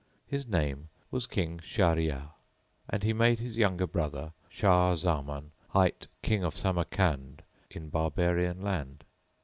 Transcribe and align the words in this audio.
His 0.25 0.47
name 0.47 0.89
was 1.11 1.27
King 1.27 1.59
Shahryár[FN#3], 1.59 2.29
and 2.89 3.03
he 3.03 3.13
made 3.13 3.37
his 3.37 3.55
younger 3.55 3.85
brother, 3.85 4.33
Shah 4.49 4.95
Zamán 4.95 5.51
hight, 5.69 6.07
King 6.23 6.43
of 6.43 6.55
Samarcand 6.55 7.43
in 7.69 7.89
Barbarian 7.89 8.63
land. 8.63 9.03